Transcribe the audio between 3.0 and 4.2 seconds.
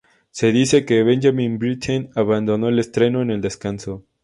en el descanso.